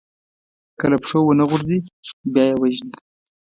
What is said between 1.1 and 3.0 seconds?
ونه غورځي، بیا يې وژني.